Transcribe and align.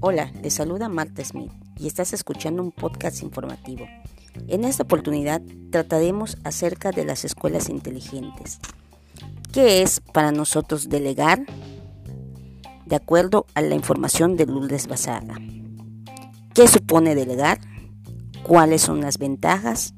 Hola, 0.00 0.30
te 0.42 0.50
saluda 0.50 0.88
Marta 0.88 1.24
Smith 1.24 1.50
y 1.76 1.88
estás 1.88 2.12
escuchando 2.12 2.62
un 2.62 2.70
podcast 2.70 3.20
informativo. 3.20 3.88
En 4.46 4.62
esta 4.62 4.84
oportunidad 4.84 5.42
trataremos 5.72 6.38
acerca 6.44 6.92
de 6.92 7.04
las 7.04 7.24
escuelas 7.24 7.68
inteligentes. 7.68 8.60
¿Qué 9.52 9.82
es 9.82 10.00
para 10.00 10.30
nosotros 10.30 10.88
delegar? 10.88 11.44
De 12.86 12.94
acuerdo 12.94 13.46
a 13.54 13.60
la 13.60 13.74
información 13.74 14.36
de 14.36 14.46
Lourdes 14.46 14.86
Basaga. 14.86 15.34
¿Qué 16.54 16.68
supone 16.68 17.16
delegar? 17.16 17.58
¿Cuáles 18.44 18.82
son 18.82 19.00
las 19.00 19.18
ventajas? 19.18 19.94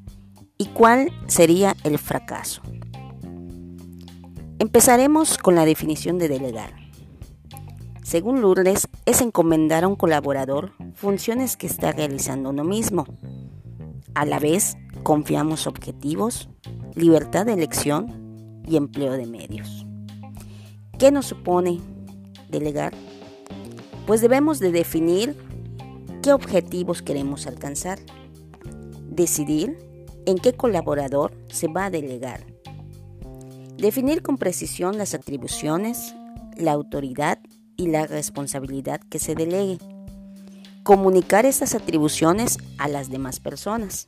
¿Y 0.57 0.69
cuál 0.69 1.11
sería 1.27 1.77
el 1.85 1.98
fracaso? 1.98 2.62
Empezaremos 4.59 5.37
con 5.37 5.57
la 5.57 5.67
definición 5.67 6.17
de 6.17 6.29
delegar. 6.29 6.90
Según 8.10 8.41
Lourdes, 8.41 8.88
es 9.06 9.20
encomendar 9.20 9.84
a 9.84 9.87
un 9.87 9.95
colaborador 9.95 10.73
funciones 10.95 11.56
que 11.56 11.69
está 11.69 11.92
realizando 11.92 12.50
uno 12.50 12.64
mismo. 12.64 13.05
A 14.16 14.24
la 14.24 14.41
vez, 14.41 14.77
confiamos 15.05 15.69
objetivos, 15.69 16.48
libertad 16.96 17.46
de 17.46 17.52
elección 17.52 18.64
y 18.66 18.74
empleo 18.74 19.12
de 19.12 19.27
medios. 19.27 19.86
¿Qué 20.98 21.12
nos 21.12 21.27
supone 21.27 21.78
delegar? 22.48 22.95
Pues 24.09 24.20
debemos 24.20 24.58
de 24.58 24.72
definir 24.72 25.36
qué 26.20 26.33
objetivos 26.33 27.02
queremos 27.02 27.47
alcanzar, 27.47 28.00
decidir 29.08 29.78
en 30.27 30.38
qué 30.38 30.52
colaborador 30.52 31.33
se 31.47 31.69
va 31.69 31.84
a 31.84 31.91
delegar 31.91 32.45
Definir 33.78 34.22
con 34.22 34.36
precisión 34.36 34.98
las 34.98 35.14
atribuciones, 35.14 36.12
la 36.56 36.72
autoridad 36.72 37.38
y 37.81 37.86
la 37.86 38.06
responsabilidad 38.06 39.00
que 39.00 39.19
se 39.19 39.34
delegue. 39.34 39.78
Comunicar 40.83 41.47
esas 41.47 41.75
atribuciones 41.75 42.59
a 42.77 42.89
las 42.89 43.09
demás 43.09 43.41
personas. 43.41 44.05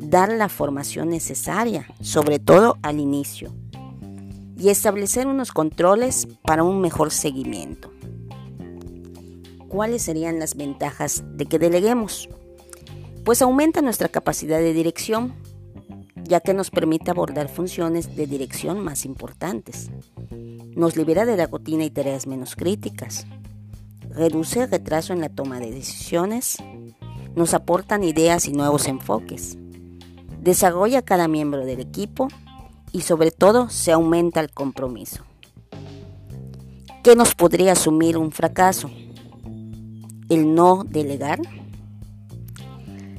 Dar 0.00 0.32
la 0.32 0.48
formación 0.48 1.10
necesaria, 1.10 1.86
sobre 2.00 2.38
todo 2.38 2.78
al 2.82 2.98
inicio. 2.98 3.54
Y 4.56 4.70
establecer 4.70 5.26
unos 5.26 5.52
controles 5.52 6.28
para 6.42 6.62
un 6.62 6.80
mejor 6.80 7.10
seguimiento. 7.10 7.92
¿Cuáles 9.68 10.00
serían 10.00 10.38
las 10.38 10.56
ventajas 10.56 11.22
de 11.36 11.44
que 11.44 11.58
deleguemos? 11.58 12.30
Pues 13.22 13.42
aumenta 13.42 13.82
nuestra 13.82 14.08
capacidad 14.08 14.60
de 14.60 14.72
dirección, 14.72 15.34
ya 16.24 16.40
que 16.40 16.54
nos 16.54 16.70
permite 16.70 17.10
abordar 17.10 17.50
funciones 17.50 18.16
de 18.16 18.26
dirección 18.26 18.80
más 18.80 19.04
importantes. 19.04 19.90
Nos 20.78 20.96
libera 20.96 21.26
de 21.26 21.36
la 21.36 21.48
rutina 21.48 21.82
y 21.82 21.90
tareas 21.90 22.28
menos 22.28 22.54
críticas. 22.54 23.26
Reduce 24.10 24.62
el 24.62 24.70
retraso 24.70 25.12
en 25.12 25.20
la 25.20 25.28
toma 25.28 25.58
de 25.58 25.72
decisiones. 25.72 26.56
Nos 27.34 27.52
aportan 27.52 28.04
ideas 28.04 28.46
y 28.46 28.52
nuevos 28.52 28.86
enfoques. 28.86 29.58
Desarrolla 30.40 31.02
cada 31.02 31.26
miembro 31.26 31.66
del 31.66 31.80
equipo 31.80 32.28
y 32.92 33.00
sobre 33.00 33.32
todo 33.32 33.68
se 33.70 33.90
aumenta 33.90 34.38
el 34.38 34.52
compromiso. 34.52 35.24
¿Qué 37.02 37.16
nos 37.16 37.34
podría 37.34 37.72
asumir 37.72 38.16
un 38.16 38.30
fracaso? 38.30 38.88
El 40.28 40.54
no 40.54 40.84
delegar. 40.88 41.40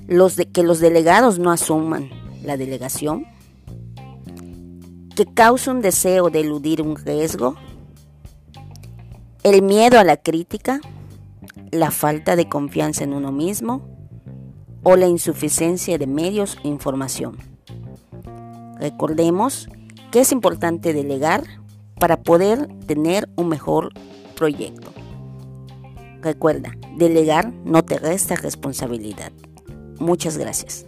Los 0.08 0.38
de, 0.38 0.46
que 0.46 0.64
los 0.64 0.80
delegados 0.80 1.40
no 1.40 1.52
asuman 1.52 2.10
la 2.42 2.56
delegación, 2.56 3.26
que 5.20 5.26
causa 5.26 5.72
un 5.72 5.82
deseo 5.82 6.30
de 6.30 6.40
eludir 6.40 6.82
un 6.82 6.96
riesgo, 6.96 7.58
el 9.44 9.62
miedo 9.62 10.00
a 10.00 10.06
la 10.06 10.16
crítica, 10.16 10.80
la 11.72 11.92
falta 11.92 12.38
de 12.38 12.48
confianza 12.48 13.04
en 13.04 13.12
uno 13.12 13.34
mismo 13.34 13.82
o 14.82 14.96
la 14.96 15.08
insuficiencia 15.08 15.98
de 15.98 16.08
medios 16.08 16.58
e 16.64 16.70
información. 16.70 17.38
Recordemos 18.80 19.68
que 20.10 20.22
es 20.22 20.32
importante 20.32 20.94
delegar 20.94 21.44
para 22.00 22.24
poder 22.24 22.70
tener 22.88 23.28
un 23.36 23.50
mejor 23.50 23.92
proyecto. 24.38 24.94
Recuerda, 26.22 26.78
delegar 26.96 27.52
no 27.66 27.84
te 27.84 28.00
resta 28.00 28.38
responsabilidad. 28.38 29.34
Muchas 30.00 30.38
gracias. 30.38 30.86